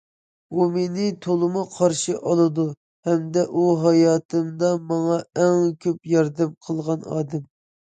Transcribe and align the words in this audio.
ئۇ 0.53 0.63
مېنى 0.77 1.09
تولىمۇ 1.25 1.65
قارشى 1.73 2.15
ئالىدۇ، 2.31 2.67
ھەمدە 3.11 3.45
ئۇ 3.63 3.69
ھاياتىمدا 3.87 4.75
ماڭا 4.91 5.23
ئەڭ 5.41 5.73
كۆپ 5.87 6.15
ياردەم 6.19 6.61
قىلغان 6.67 7.11
ئادەم. 7.17 7.51